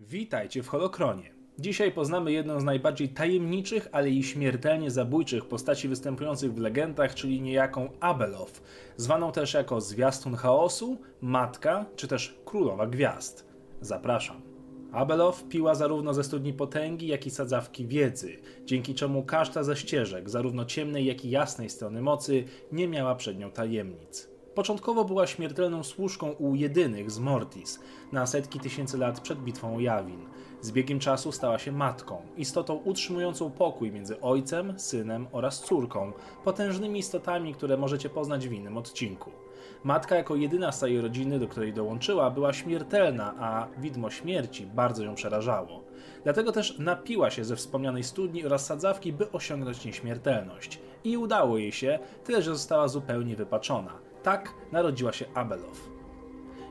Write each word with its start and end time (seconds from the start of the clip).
Witajcie 0.00 0.62
w 0.62 0.68
Holokronie. 0.68 1.34
Dzisiaj 1.58 1.92
poznamy 1.92 2.32
jedną 2.32 2.60
z 2.60 2.64
najbardziej 2.64 3.08
tajemniczych, 3.08 3.88
ale 3.92 4.10
i 4.10 4.22
śmiertelnie 4.22 4.90
zabójczych 4.90 5.44
postaci 5.44 5.88
występujących 5.88 6.54
w 6.54 6.58
legendach, 6.58 7.14
czyli 7.14 7.40
niejaką 7.40 7.88
Abeloth, 8.00 8.62
zwaną 8.96 9.32
też 9.32 9.54
jako 9.54 9.80
Zwiastun 9.80 10.34
Chaosu, 10.34 10.98
Matka, 11.20 11.86
czy 11.96 12.08
też 12.08 12.38
Królowa 12.44 12.86
Gwiazd. 12.86 13.46
Zapraszam. 13.80 14.42
Abeloth 14.92 15.48
piła 15.48 15.74
zarówno 15.74 16.14
ze 16.14 16.24
studni 16.24 16.52
potęgi, 16.52 17.06
jak 17.06 17.26
i 17.26 17.30
sadzawki 17.30 17.86
wiedzy, 17.86 18.36
dzięki 18.64 18.94
czemu 18.94 19.22
każda 19.24 19.62
ze 19.62 19.76
ścieżek, 19.76 20.30
zarówno 20.30 20.64
ciemnej, 20.64 21.04
jak 21.04 21.24
i 21.24 21.30
jasnej 21.30 21.70
strony 21.70 22.02
mocy, 22.02 22.44
nie 22.72 22.88
miała 22.88 23.14
przed 23.14 23.38
nią 23.38 23.50
tajemnic. 23.50 24.35
Początkowo 24.56 25.04
była 25.04 25.26
śmiertelną 25.26 25.84
służką 25.84 26.30
u 26.30 26.54
jedynych 26.54 27.10
z 27.10 27.18
Mortis 27.18 27.80
na 28.12 28.26
setki 28.26 28.60
tysięcy 28.60 28.98
lat 28.98 29.20
przed 29.20 29.38
bitwą 29.38 29.76
o 29.76 29.80
Jawin. 29.80 30.20
Z 30.66 30.72
biegiem 30.72 30.98
czasu 30.98 31.32
stała 31.32 31.58
się 31.58 31.72
matką, 31.72 32.22
istotą 32.36 32.74
utrzymującą 32.74 33.50
pokój 33.50 33.92
między 33.92 34.20
ojcem, 34.20 34.78
synem 34.78 35.26
oraz 35.32 35.60
córką, 35.60 36.12
potężnymi 36.44 36.98
istotami, 36.98 37.54
które 37.54 37.76
możecie 37.76 38.08
poznać 38.08 38.48
w 38.48 38.52
innym 38.52 38.76
odcinku. 38.76 39.30
Matka 39.84 40.16
jako 40.16 40.36
jedyna 40.36 40.72
z 40.72 40.78
całej 40.78 41.00
rodziny, 41.00 41.38
do 41.38 41.48
której 41.48 41.72
dołączyła, 41.72 42.30
była 42.30 42.52
śmiertelna, 42.52 43.34
a 43.40 43.66
widmo 43.78 44.10
śmierci 44.10 44.66
bardzo 44.66 45.04
ją 45.04 45.14
przerażało. 45.14 45.82
Dlatego 46.24 46.52
też 46.52 46.78
napiła 46.78 47.30
się 47.30 47.44
ze 47.44 47.56
wspomnianej 47.56 48.04
studni 48.04 48.46
oraz 48.46 48.66
sadzawki, 48.66 49.12
by 49.12 49.32
osiągnąć 49.32 49.84
nieśmiertelność. 49.84 50.80
I 51.04 51.16
udało 51.16 51.58
jej 51.58 51.72
się, 51.72 51.98
tyle 52.24 52.42
że 52.42 52.52
została 52.54 52.88
zupełnie 52.88 53.36
wypaczona. 53.36 53.92
Tak 54.22 54.54
narodziła 54.72 55.12
się 55.12 55.26
Abeloth. 55.34 55.95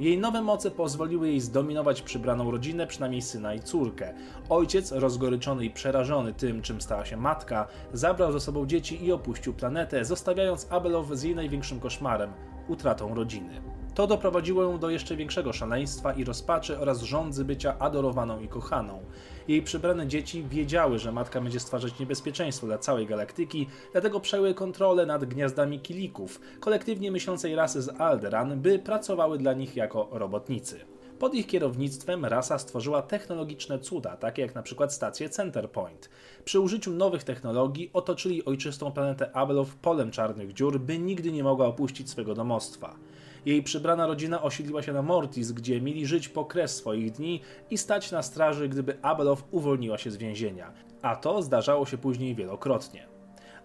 Jej 0.00 0.18
nowe 0.18 0.42
moce 0.42 0.70
pozwoliły 0.70 1.28
jej 1.28 1.40
zdominować 1.40 2.02
przybraną 2.02 2.50
rodzinę, 2.50 2.86
przynajmniej 2.86 3.22
syna 3.22 3.54
i 3.54 3.60
córkę. 3.60 4.14
Ojciec, 4.48 4.92
rozgoryczony 4.92 5.64
i 5.64 5.70
przerażony 5.70 6.32
tym, 6.32 6.62
czym 6.62 6.80
stała 6.80 7.04
się 7.04 7.16
matka, 7.16 7.66
zabrał 7.92 8.32
ze 8.32 8.40
sobą 8.40 8.66
dzieci 8.66 9.04
i 9.04 9.12
opuścił 9.12 9.54
planetę, 9.54 10.04
zostawiając 10.04 10.72
Abeloth 10.72 11.12
z 11.12 11.22
jej 11.22 11.34
największym 11.34 11.80
koszmarem 11.80 12.32
utratą 12.68 13.14
rodziny. 13.14 13.77
To 13.98 14.06
doprowadziło 14.06 14.62
ją 14.62 14.78
do 14.78 14.90
jeszcze 14.90 15.16
większego 15.16 15.52
szaleństwa 15.52 16.12
i 16.12 16.24
rozpaczy 16.24 16.78
oraz 16.78 17.02
rządzy 17.02 17.44
bycia 17.44 17.78
adorowaną 17.78 18.40
i 18.40 18.48
kochaną. 18.48 19.02
Jej 19.48 19.62
przybrane 19.62 20.06
dzieci 20.06 20.44
wiedziały, 20.50 20.98
że 20.98 21.12
matka 21.12 21.40
będzie 21.40 21.60
stwarzać 21.60 21.98
niebezpieczeństwo 21.98 22.66
dla 22.66 22.78
całej 22.78 23.06
galaktyki, 23.06 23.66
dlatego 23.92 24.20
przejęły 24.20 24.54
kontrolę 24.54 25.06
nad 25.06 25.24
gniazdami 25.24 25.80
kilików, 25.80 26.40
kolektywnie 26.60 27.12
myślącej 27.12 27.54
rasy 27.54 27.82
z 27.82 28.00
Alderan, 28.00 28.60
by 28.60 28.78
pracowały 28.78 29.38
dla 29.38 29.52
nich 29.52 29.76
jako 29.76 30.08
robotnicy. 30.10 30.80
Pod 31.18 31.34
ich 31.34 31.46
kierownictwem 31.46 32.24
rasa 32.24 32.58
stworzyła 32.58 33.02
technologiczne 33.02 33.78
cuda, 33.78 34.16
takie 34.16 34.42
jak 34.42 34.54
na 34.54 34.62
przykład 34.62 34.94
stację 34.94 35.28
Centerpoint. 35.28 36.10
Przy 36.44 36.60
użyciu 36.60 36.90
nowych 36.90 37.24
technologii 37.24 37.90
otoczyli 37.92 38.44
ojczystą 38.44 38.92
planetę 38.92 39.36
Abeloth 39.36 39.74
polem 39.74 40.10
czarnych 40.10 40.52
dziur, 40.52 40.80
by 40.80 40.98
nigdy 40.98 41.32
nie 41.32 41.44
mogła 41.44 41.66
opuścić 41.66 42.10
swego 42.10 42.34
domostwa. 42.34 42.94
Jej 43.48 43.62
przybrana 43.62 44.06
rodzina 44.06 44.42
osiedliła 44.42 44.82
się 44.82 44.92
na 44.92 45.02
Mortis, 45.02 45.52
gdzie 45.52 45.80
mieli 45.80 46.06
żyć 46.06 46.28
po 46.28 46.44
kres 46.44 46.76
swoich 46.76 47.12
dni 47.12 47.40
i 47.70 47.78
stać 47.78 48.10
na 48.10 48.22
straży, 48.22 48.68
gdyby 48.68 48.98
Abeloth 49.02 49.42
uwolniła 49.50 49.98
się 49.98 50.10
z 50.10 50.16
więzienia. 50.16 50.72
A 51.02 51.16
to 51.16 51.42
zdarzało 51.42 51.86
się 51.86 51.98
później 51.98 52.34
wielokrotnie. 52.34 53.17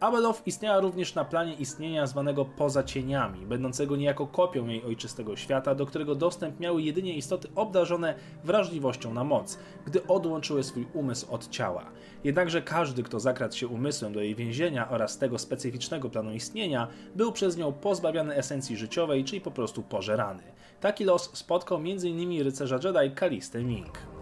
Abeloth 0.00 0.46
istniała 0.46 0.80
również 0.80 1.14
na 1.14 1.24
planie 1.24 1.54
istnienia 1.54 2.06
zwanego 2.06 2.44
poza 2.44 2.82
cieniami, 2.82 3.46
będącego 3.46 3.96
niejako 3.96 4.26
kopią 4.26 4.66
jej 4.66 4.84
ojczystego 4.84 5.36
świata, 5.36 5.74
do 5.74 5.86
którego 5.86 6.14
dostęp 6.14 6.60
miały 6.60 6.82
jedynie 6.82 7.16
istoty 7.16 7.48
obdarzone 7.54 8.14
wrażliwością 8.44 9.14
na 9.14 9.24
moc, 9.24 9.58
gdy 9.86 10.06
odłączyły 10.06 10.62
swój 10.62 10.86
umysł 10.94 11.34
od 11.34 11.48
ciała. 11.48 11.84
Jednakże 12.24 12.62
każdy, 12.62 13.02
kto 13.02 13.20
zakradł 13.20 13.56
się 13.56 13.68
umysłem 13.68 14.12
do 14.12 14.20
jej 14.20 14.34
więzienia 14.34 14.90
oraz 14.90 15.18
tego 15.18 15.38
specyficznego 15.38 16.10
planu 16.10 16.32
istnienia, 16.32 16.88
był 17.14 17.32
przez 17.32 17.56
nią 17.56 17.72
pozbawiany 17.72 18.36
esencji 18.36 18.76
życiowej, 18.76 19.24
czyli 19.24 19.40
po 19.40 19.50
prostu 19.50 19.82
pożerany. 19.82 20.42
Taki 20.80 21.04
los 21.04 21.30
spotkał 21.32 21.78
m.in. 21.78 22.42
rycerza 22.42 22.78
Jedi 22.84 23.14
Kalistę 23.14 23.64
Ming. 23.64 24.19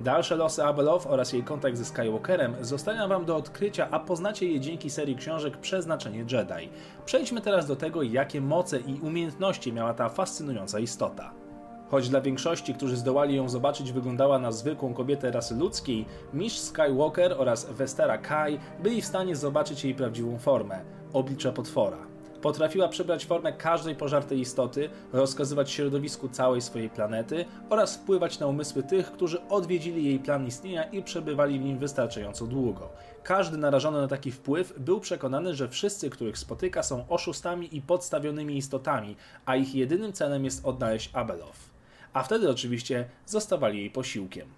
Dalsze 0.00 0.36
losy 0.36 0.64
Abeloth 0.64 1.06
oraz 1.06 1.32
jej 1.32 1.42
kontakt 1.42 1.76
ze 1.76 1.84
Skywalkerem 1.84 2.54
zostają 2.60 3.08
Wam 3.08 3.24
do 3.24 3.36
odkrycia, 3.36 3.88
a 3.90 4.00
poznacie 4.00 4.46
je 4.46 4.60
dzięki 4.60 4.90
serii 4.90 5.16
książek 5.16 5.56
Przeznaczenie 5.56 6.18
Jedi. 6.18 6.68
Przejdźmy 7.04 7.40
teraz 7.40 7.66
do 7.66 7.76
tego, 7.76 8.02
jakie 8.02 8.40
moce 8.40 8.80
i 8.80 9.00
umiejętności 9.00 9.72
miała 9.72 9.94
ta 9.94 10.08
fascynująca 10.08 10.78
istota. 10.78 11.32
Choć 11.90 12.08
dla 12.08 12.20
większości, 12.20 12.74
którzy 12.74 12.96
zdołali 12.96 13.36
ją 13.36 13.48
zobaczyć, 13.48 13.92
wyglądała 13.92 14.38
na 14.38 14.52
zwykłą 14.52 14.94
kobietę 14.94 15.30
rasy 15.30 15.54
ludzkiej, 15.54 16.06
mistrz 16.34 16.60
Skywalker 16.60 17.34
oraz 17.38 17.70
Westera 17.70 18.18
Kai 18.18 18.58
byli 18.82 19.02
w 19.02 19.06
stanie 19.06 19.36
zobaczyć 19.36 19.84
jej 19.84 19.94
prawdziwą 19.94 20.38
formę 20.38 20.80
oblicze 21.12 21.52
potwora. 21.52 22.09
Potrafiła 22.42 22.88
przybrać 22.88 23.26
formę 23.26 23.52
każdej 23.52 23.96
pożartej 23.96 24.40
istoty, 24.40 24.90
rozkazywać 25.12 25.70
środowisku 25.70 26.28
całej 26.28 26.60
swojej 26.60 26.90
planety 26.90 27.44
oraz 27.70 27.96
wpływać 27.96 28.38
na 28.38 28.46
umysły 28.46 28.82
tych, 28.82 29.12
którzy 29.12 29.48
odwiedzili 29.48 30.04
jej 30.04 30.18
plan 30.18 30.46
istnienia 30.46 30.84
i 30.84 31.02
przebywali 31.02 31.58
w 31.58 31.62
nim 31.62 31.78
wystarczająco 31.78 32.46
długo. 32.46 32.88
Każdy 33.22 33.56
narażony 33.56 34.00
na 34.00 34.08
taki 34.08 34.32
wpływ 34.32 34.74
był 34.78 35.00
przekonany, 35.00 35.54
że 35.54 35.68
wszyscy, 35.68 36.10
których 36.10 36.38
spotyka, 36.38 36.82
są 36.82 37.08
oszustami 37.08 37.76
i 37.76 37.82
podstawionymi 37.82 38.56
istotami, 38.56 39.16
a 39.46 39.56
ich 39.56 39.74
jedynym 39.74 40.12
celem 40.12 40.44
jest 40.44 40.64
odnaleźć 40.66 41.10
Abeloth. 41.12 41.58
A 42.12 42.22
wtedy 42.22 42.50
oczywiście 42.50 43.08
zostawali 43.26 43.78
jej 43.78 43.90
posiłkiem. 43.90 44.48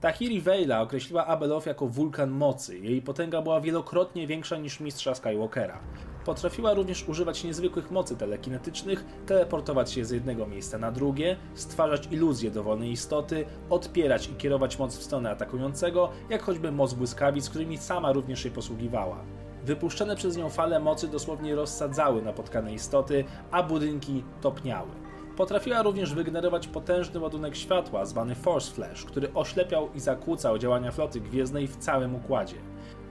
Tahiri 0.00 0.40
Vejla 0.40 0.80
określiła 0.82 1.26
Abeloth 1.26 1.66
jako 1.66 1.86
wulkan 1.86 2.30
mocy. 2.30 2.78
Jej 2.78 3.02
potęga 3.02 3.42
była 3.42 3.60
wielokrotnie 3.60 4.26
większa 4.26 4.56
niż 4.56 4.80
mistrza 4.80 5.14
Skywalkera. 5.14 5.78
Potrafiła 6.24 6.74
również 6.74 7.08
używać 7.08 7.44
niezwykłych 7.44 7.90
mocy 7.90 8.16
telekinetycznych, 8.16 9.04
teleportować 9.26 9.92
się 9.92 10.04
z 10.04 10.10
jednego 10.10 10.46
miejsca 10.46 10.78
na 10.78 10.92
drugie, 10.92 11.36
stwarzać 11.54 12.08
iluzje 12.10 12.50
dowolnej 12.50 12.90
istoty, 12.90 13.44
odpierać 13.70 14.28
i 14.28 14.34
kierować 14.34 14.78
moc 14.78 14.96
w 14.96 15.02
stronę 15.02 15.30
atakującego, 15.30 16.10
jak 16.30 16.42
choćby 16.42 16.72
moc 16.72 16.94
błyskawic, 16.94 17.50
którymi 17.50 17.78
sama 17.78 18.12
również 18.12 18.42
się 18.42 18.50
posługiwała. 18.50 19.24
Wypuszczone 19.64 20.16
przez 20.16 20.36
nią 20.36 20.50
fale 20.50 20.80
mocy 20.80 21.08
dosłownie 21.08 21.54
rozsadzały 21.54 22.22
napotkane 22.22 22.74
istoty, 22.74 23.24
a 23.50 23.62
budynki 23.62 24.24
topniały. 24.40 25.05
Potrafiła 25.36 25.82
również 25.82 26.14
wygenerować 26.14 26.66
potężny 26.66 27.20
ładunek 27.20 27.56
światła, 27.56 28.04
zwany 28.04 28.34
Force 28.34 28.72
Flash, 28.72 29.04
który 29.04 29.34
oślepiał 29.34 29.88
i 29.94 30.00
zakłócał 30.00 30.58
działania 30.58 30.90
floty 30.90 31.20
gwiezdnej 31.20 31.66
w 31.66 31.76
całym 31.76 32.14
układzie. 32.14 32.56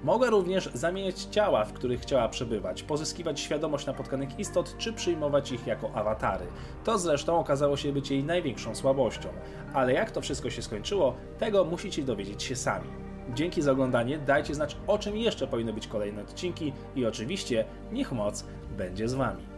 Mogła 0.03 0.29
również 0.29 0.69
zamieniać 0.73 1.21
ciała, 1.21 1.65
w 1.65 1.73
których 1.73 2.01
chciała 2.01 2.29
przebywać, 2.29 2.83
pozyskiwać 2.83 3.39
świadomość 3.39 3.85
napotkanych 3.85 4.39
istot, 4.39 4.77
czy 4.77 4.93
przyjmować 4.93 5.51
ich 5.51 5.67
jako 5.67 5.91
awatary. 5.93 6.45
To 6.83 6.97
zresztą 6.97 7.39
okazało 7.39 7.77
się 7.77 7.93
być 7.93 8.11
jej 8.11 8.23
największą 8.23 8.75
słabością. 8.75 9.29
Ale 9.73 9.93
jak 9.93 10.11
to 10.11 10.21
wszystko 10.21 10.49
się 10.49 10.61
skończyło, 10.61 11.15
tego 11.39 11.65
musicie 11.65 12.03
dowiedzieć 12.03 12.43
się 12.43 12.55
sami. 12.55 12.87
Dzięki 13.33 13.61
za 13.61 13.71
oglądanie, 13.71 14.17
dajcie 14.17 14.55
znać 14.55 14.77
o 14.87 14.97
czym 14.97 15.17
jeszcze 15.17 15.47
powinny 15.47 15.73
być 15.73 15.87
kolejne 15.87 16.21
odcinki 16.21 16.73
i 16.95 17.05
oczywiście 17.05 17.65
niech 17.91 18.11
moc 18.11 18.45
będzie 18.77 19.07
z 19.07 19.13
Wami. 19.13 19.54